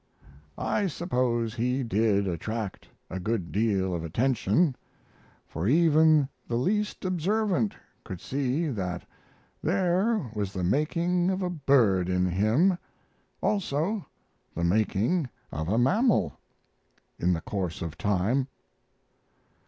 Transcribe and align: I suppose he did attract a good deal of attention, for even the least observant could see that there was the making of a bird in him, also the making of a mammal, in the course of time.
I 0.57 0.87
suppose 0.87 1.53
he 1.53 1.83
did 1.83 2.27
attract 2.27 2.89
a 3.07 3.19
good 3.19 3.51
deal 3.51 3.93
of 3.93 4.03
attention, 4.03 4.75
for 5.45 5.67
even 5.67 6.27
the 6.47 6.55
least 6.55 7.05
observant 7.05 7.75
could 8.03 8.19
see 8.19 8.65
that 8.69 9.05
there 9.61 10.31
was 10.33 10.53
the 10.53 10.63
making 10.63 11.29
of 11.29 11.43
a 11.43 11.51
bird 11.51 12.09
in 12.09 12.25
him, 12.25 12.79
also 13.43 14.07
the 14.55 14.63
making 14.63 15.29
of 15.51 15.67
a 15.69 15.77
mammal, 15.77 16.33
in 17.19 17.33
the 17.33 17.41
course 17.41 17.83
of 17.83 17.95
time. 17.95 18.47